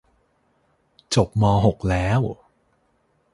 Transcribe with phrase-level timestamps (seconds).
[1.15, 2.19] จบมอหกแล้ว